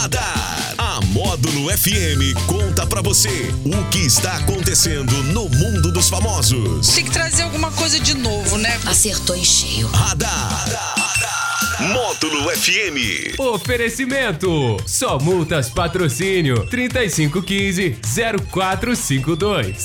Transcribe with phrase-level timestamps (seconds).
[0.00, 0.74] Radar.
[0.78, 6.88] A Módulo FM conta pra você o que está acontecendo no mundo dos famosos.
[6.88, 8.80] Tem que trazer alguma coisa de novo, né?
[8.86, 9.86] Acertou em cheio.
[9.88, 10.64] Radar.
[11.80, 13.38] Módulo FM.
[13.38, 14.78] Oferecimento.
[14.86, 17.98] Só multas patrocínio 3515
[18.50, 19.84] 0452.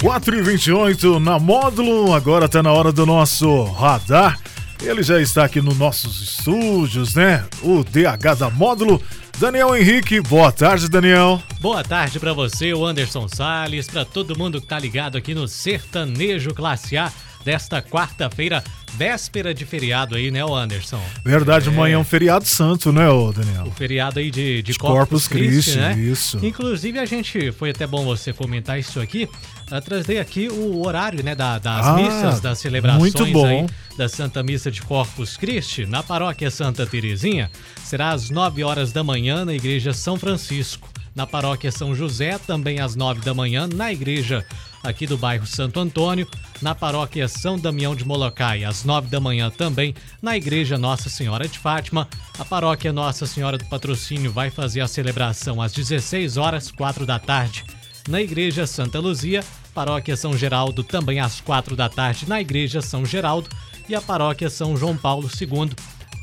[0.00, 4.38] 4 e 28 na módulo, agora tá na hora do nosso radar.
[4.82, 7.44] Ele já está aqui nos nossos estúdios, né?
[7.62, 9.02] O DH da módulo,
[9.38, 10.20] Daniel Henrique.
[10.20, 11.42] Boa tarde, Daniel.
[11.60, 15.48] Boa tarde para você, o Anderson Salles, para todo mundo que tá ligado aqui no
[15.48, 17.12] Sertanejo Classe A
[17.44, 18.62] desta quarta-feira,
[18.94, 21.00] véspera de feriado aí, né, Anderson?
[21.24, 23.64] Verdade, amanhã é um feriado santo, né, ô Daniel?
[23.66, 25.98] O feriado aí de, de, De Corpus, Corpus Christi, né?
[25.98, 26.38] isso.
[26.44, 29.28] Inclusive, a gente, foi até bom você comentar isso aqui,
[29.70, 33.46] eu trazer aqui o horário, né, da- das Ah, missas, das celebrações muito bom.
[33.46, 37.50] aí da Santa Missa de Corpus Christi, na paróquia Santa Terezinha,
[37.84, 40.88] será às 9 horas da manhã na Igreja São Francisco.
[41.14, 44.44] Na paróquia São José, também às 9 da manhã, na igreja
[44.82, 46.26] aqui do bairro Santo Antônio,
[46.62, 51.46] na paróquia São Damião de Molokai, às 9 da manhã também, na igreja Nossa Senhora
[51.46, 52.08] de Fátima.
[52.38, 57.18] A paróquia Nossa Senhora do Patrocínio vai fazer a celebração às 16 horas, 4 da
[57.18, 57.64] tarde.
[58.08, 63.04] Na igreja Santa Luzia, paróquia São Geraldo também às 4 da tarde na igreja São
[63.04, 63.48] Geraldo
[63.88, 65.70] e a paróquia São João Paulo II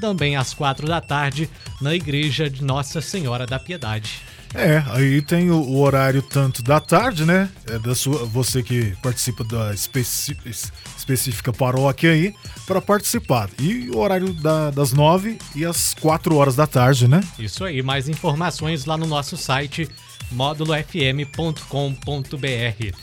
[0.00, 1.48] também às 4 da tarde
[1.80, 4.22] na igreja de Nossa Senhora da Piedade.
[4.52, 7.48] É, aí tem o, o horário tanto da tarde, né?
[7.68, 12.34] É da sua, você que participa da especi- es- específica paróquia aí,
[12.66, 13.48] para participar.
[13.60, 17.20] E o horário da- das 9 e às 4 horas da tarde, né?
[17.38, 19.88] Isso aí, mais informações lá no nosso site
[20.32, 22.94] módulofm.com.br.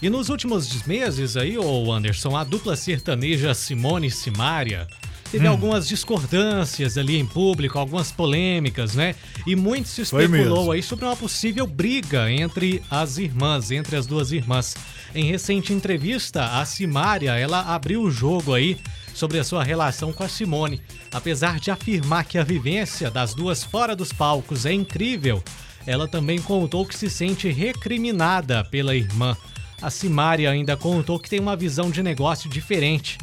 [0.00, 4.86] E nos últimos meses aí, ô Anderson, a dupla sertaneja Simone Simária
[5.32, 9.14] teve algumas discordâncias ali em público, algumas polêmicas, né?
[9.46, 14.30] E muito se especulou aí sobre uma possível briga entre as irmãs, entre as duas
[14.30, 14.76] irmãs.
[15.14, 18.76] Em recente entrevista, a Simária, ela abriu o jogo aí
[19.14, 20.82] sobre a sua relação com a Simone.
[21.10, 25.42] Apesar de afirmar que a vivência das duas fora dos palcos é incrível,
[25.86, 29.34] ela também contou que se sente recriminada pela irmã.
[29.80, 33.16] A Simária ainda contou que tem uma visão de negócio diferente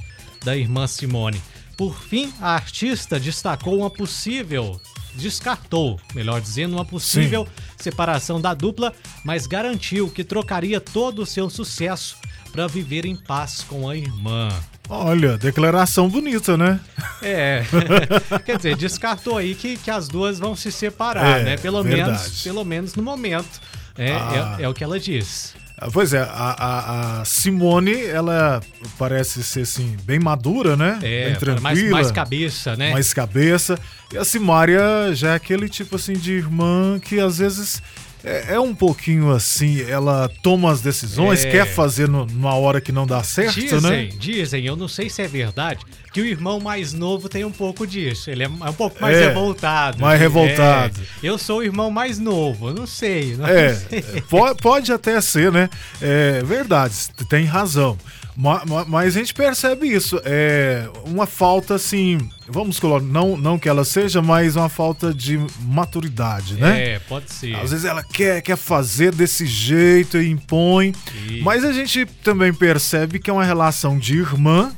[0.44, 1.40] da irmã Simone.
[1.80, 4.82] Por fim, a artista destacou uma possível,
[5.16, 7.48] descartou, melhor dizendo, uma possível
[7.78, 12.18] separação da dupla, mas garantiu que trocaria todo o seu sucesso
[12.52, 14.50] para viver em paz com a irmã.
[14.90, 16.82] Olha, declaração bonita, né?
[17.22, 17.64] É,
[18.46, 21.58] quer dizer, descartou aí que, que as duas vão se separar, É, né?
[21.58, 22.10] Pelo verdade.
[22.12, 23.62] menos, pelo menos no momento.
[23.98, 24.58] É, Ah.
[24.60, 25.56] é, é o que ela diz.
[25.94, 28.62] Pois é, a, a- a Simone, ela
[28.98, 31.00] parece ser assim, bem madura, né?
[31.02, 31.62] É, bem tranquila.
[31.62, 32.92] mais, mais cabeça, né?
[32.92, 33.80] mais cabeça.
[34.14, 34.82] E a Simária
[35.14, 37.82] já é aquele tipo assim de irmã que às vezes
[38.24, 41.50] é, é um pouquinho assim, ela toma as decisões, É.
[41.52, 44.10] quer fazer no- numa hora que não dá certo, Dizem, né?
[44.20, 45.80] dizem, eu não sei se é verdade,
[46.12, 48.30] que o irmão mais novo tem um pouco disso.
[48.32, 50.00] Ele é um pouco mais É, revoltado.
[50.02, 51.00] mais revoltado.
[51.24, 53.36] É, eu sou o irmão mais novo, eu não sei.
[53.38, 54.02] Não É, sei.
[54.30, 55.70] pode, pode até ser, né?
[56.02, 56.94] É verdade,
[57.30, 57.98] tem razão.
[58.42, 60.22] Ma- ma- Mas a gente percebe isso.
[60.24, 62.18] É uma falta, assim,
[62.48, 66.94] vamos colocar, não, não que ela seja, mas uma falta de maturidade, né?
[66.94, 67.56] É, pode ser.
[67.56, 70.94] Às vezes ela quer, quer fazer desse jeito e impõe.
[71.28, 71.44] Isso.
[71.44, 74.72] Mas a gente também percebe que é uma relação de irmã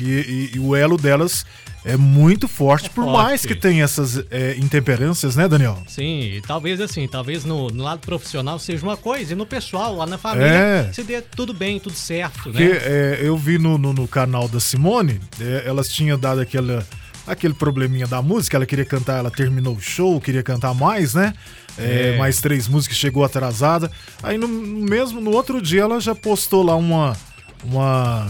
[0.00, 1.44] e, e- e o elo delas
[1.88, 3.16] é muito forte, por forte.
[3.16, 5.82] mais que tenha essas é, intemperâncias, né, Daniel?
[5.88, 9.96] Sim, e talvez assim, talvez no, no lado profissional seja uma coisa, e no pessoal,
[9.96, 10.92] lá na família, É.
[10.92, 12.78] se dê tudo bem, tudo certo, Porque né?
[12.82, 16.86] é, eu vi no, no, no canal da Simone, é, elas tinham dado aquela,
[17.26, 21.32] aquele probleminha da música, ela queria cantar, ela terminou o show, queria cantar mais, né?
[21.78, 22.18] É, É.
[22.18, 23.88] Mais três músicas, chegou atrasada.
[24.22, 27.16] Aí no mesmo no outro dia ela já postou lá uma.
[27.64, 28.28] uma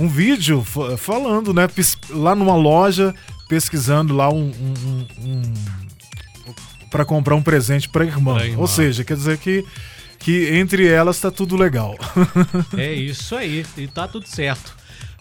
[0.00, 1.66] um vídeo fa- falando, né?
[2.10, 3.14] Lá numa loja,
[3.48, 4.50] pesquisando lá um.
[4.50, 5.42] um, um,
[6.90, 8.34] para comprar um presente pra irmã.
[8.34, 8.60] Pra irmã.
[8.60, 9.64] Ou seja, quer dizer que,
[10.18, 11.96] que entre elas tá tudo legal.
[12.76, 14.76] É isso aí, e tá tudo certo.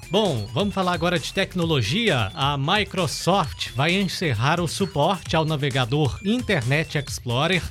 [0.09, 2.31] Bom, vamos falar agora de tecnologia.
[2.33, 7.62] A Microsoft vai encerrar o suporte ao navegador Internet Explorer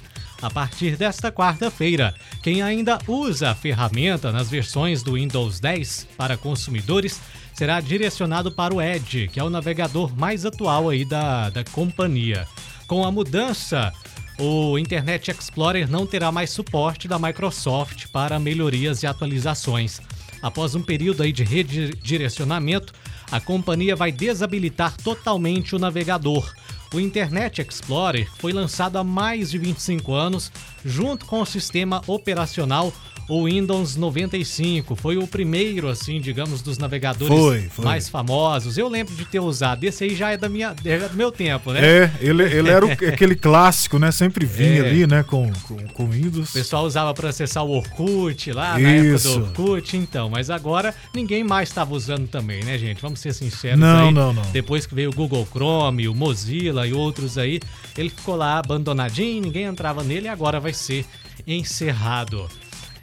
[0.40, 2.14] a partir desta quarta-feira.
[2.42, 7.20] Quem ainda usa a ferramenta nas versões do Windows 10 para consumidores
[7.52, 12.46] será direcionado para o Edge, que é o navegador mais atual aí da, da companhia.
[12.86, 13.92] Com a mudança,
[14.38, 20.00] o Internet Explorer não terá mais suporte da Microsoft para melhorias e atualizações.
[20.42, 22.92] Após um período aí de redirecionamento,
[23.30, 26.52] a companhia vai desabilitar totalmente o navegador.
[26.96, 30.50] O Internet Explorer foi lançado há mais de 25 anos,
[30.82, 32.90] junto com o sistema operacional
[33.28, 34.94] o Windows 95.
[34.96, 37.84] Foi o primeiro, assim, digamos, dos navegadores Foi, foi.
[37.84, 38.78] mais famosos.
[38.78, 39.82] Eu lembro de ter usado.
[39.84, 41.80] Esse aí já é, da minha, é do meu tempo, né?
[41.84, 44.10] É, ele, ele era o- aquele clássico, né?
[44.12, 44.88] Sempre vinha É.
[44.88, 45.22] ali, né?
[45.22, 46.50] Com, com, com Windows.
[46.50, 49.38] O pessoal usava para acessar o Orkut lá, na época Isso.
[49.40, 50.30] do Orkut, então.
[50.30, 53.02] Mas agora ninguém mais estava usando também, né, gente?
[53.02, 54.14] Vamos ser sinceros Não, aí.
[54.14, 54.42] não, não.
[54.52, 57.60] Depois que veio o Google Chrome, o Mozilla e outros aí,
[57.98, 61.04] ele ficou lá abandonadinho, ninguém entrava nele e agora vai ser
[61.46, 62.46] encerrado.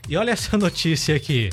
[0.07, 1.49] E olha essa notícia aqui.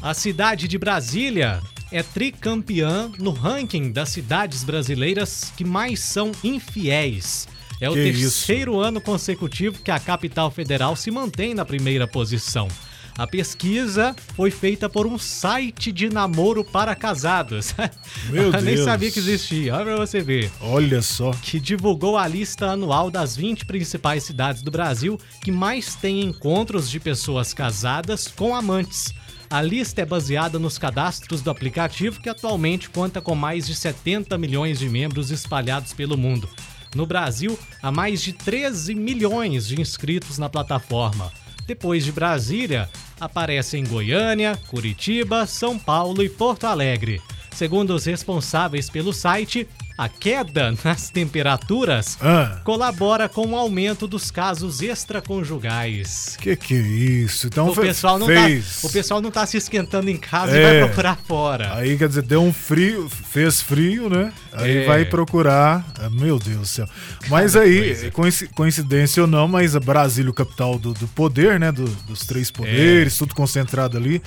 [0.00, 1.60] A cidade de Brasília
[1.90, 7.48] é tricampeã no ranking das cidades brasileiras que mais são infiéis.
[7.80, 8.46] É o Que isso.
[8.46, 12.68] terceiro ano consecutivo que a capital federal se mantém na primeira posição.
[13.18, 17.74] A pesquisa foi feita por um site de namoro para casados.
[18.30, 18.84] Meu Eu Nem Deus.
[18.84, 21.32] sabia que existia, olha pra você ver Olha só.
[21.32, 26.88] que divulgou a lista anual das 20 principais cidades do Brasil que mais têm encontros
[26.88, 29.12] de pessoas casadas com amantes.
[29.50, 34.38] A lista é baseada nos cadastros do aplicativo que atualmente conta com mais de 70
[34.38, 36.48] milhões de membros espalhados pelo mundo.
[36.94, 41.32] No Brasil, há mais de 13 milhões de inscritos na plataforma.
[41.68, 42.88] Depois de Brasília,
[43.20, 47.20] aparecem Goiânia, Curitiba, São Paulo e Porto Alegre.
[47.50, 49.68] Segundo os responsáveis pelo site,
[49.98, 56.36] a queda nas temperaturas Ah, colabora com o aumento dos casos extraconjugais.
[56.40, 57.48] que que é isso?
[57.48, 58.80] Então O pessoal, não fez.
[58.80, 60.60] tá, o pessoal não tá se esquentando em casa É.
[60.60, 61.74] e vai procurar fora.
[61.74, 64.32] Aí quer dizer, deu um frio, fez frio, né?
[64.52, 64.86] Aí É.
[64.86, 65.84] vai procurar.
[65.98, 66.86] ah, Meu Deus do céu.
[67.28, 68.10] Mas aí, coisa.
[68.12, 71.72] coinci- coincidência ou não, mas a Brasília, o capital do, do poder, né?
[71.72, 73.18] do- dos três poderes, É.
[73.18, 74.22] tudo concentrado ali.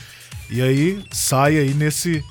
[0.50, 2.24] E aí sai aí nesse.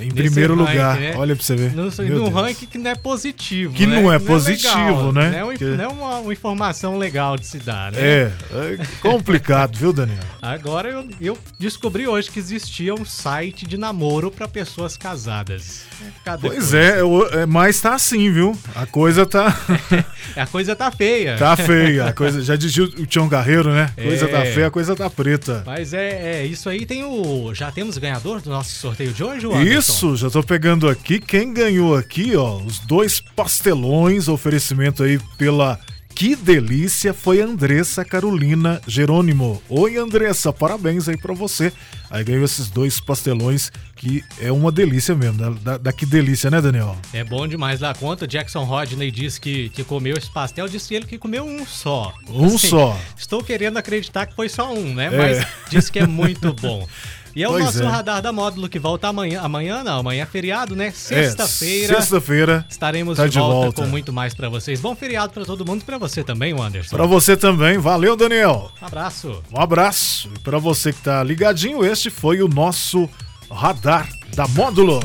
[0.00, 1.00] Em Nesse primeiro ranking, lugar.
[1.00, 1.14] né?
[1.16, 1.72] Olha pra você ver.
[1.74, 3.74] Num, Meu num ranking que não é positivo.
[3.74, 3.96] Que né?
[4.00, 5.30] não é legal, positivo, né?
[5.30, 7.98] Não é, um- Que- não é uma, uma informação legal de se dar, né?
[8.00, 10.18] É, é complicado, viu, Daniel?
[10.40, 15.82] Agora eu, eu descobri hoje que existia um site de namoro para pessoas casadas.
[16.24, 16.78] Cadê Pois coisa?
[16.78, 18.56] é, é, mas tá assim, viu?
[18.74, 19.56] A coisa tá,
[20.36, 21.36] A coisa tá feia.
[21.36, 22.06] tá feia.
[22.06, 23.90] A coisa, já dizia o Tião Garreiro, né?
[23.96, 24.28] A coisa É.
[24.28, 25.62] tá feia, a coisa tá preta.
[25.66, 27.52] Mas é, é, isso aí tem o.
[27.54, 29.62] Já temos ganhador do nosso sorteio de hoje, Anderson?
[29.78, 31.18] Isso, já tô pegando aqui.
[31.18, 35.78] Quem ganhou aqui, ó, os dois pastelões, oferecimento aí pela
[36.14, 39.62] Que Delícia, foi a Andressa Carolina Jerônimo.
[39.68, 41.72] Oi, Andressa, parabéns aí pra você.
[42.10, 45.38] Aí ganhou esses dois pastelões, que é uma delícia mesmo.
[45.38, 46.96] Da, da- da Que Delícia, né, Daniel?
[47.12, 48.26] É bom demais da conta.
[48.26, 52.12] Jackson Rodney disse que, que comeu esse pastel, disse ele que comeu um só.
[52.28, 52.98] Um só.
[53.16, 55.06] Estou querendo acreditar que foi só um, né?
[55.12, 55.16] É.
[55.16, 56.88] Mas disse que é muito bom.
[57.36, 57.86] E é o Pois nosso é.
[57.86, 59.40] radar da módulo que volta amanhã.
[59.42, 60.88] Amanhã não, amanhã é feriado, né?
[60.88, 61.94] É, Sexta-feira.
[61.96, 62.66] Sexta-feira.
[62.68, 63.82] Estaremos Tá de, de volta, volta.
[63.82, 64.80] com muito mais pra vocês.
[64.80, 66.96] Bom feriado pra todo mundo e pra você também, Anderson.
[66.96, 67.78] Pra você também.
[67.78, 68.70] Valeu, Daniel.
[68.82, 69.42] Um abraço.
[69.54, 70.30] Um abraço.
[70.34, 73.08] E pra você que tá ligadinho, este foi o nosso
[73.50, 74.98] radar da Módulo.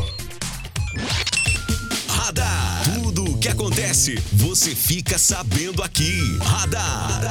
[2.07, 2.83] Radar.
[2.95, 6.37] Tudo o que acontece, você fica sabendo aqui.
[6.41, 7.21] Radar.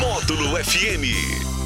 [0.00, 1.57] Módulo FM.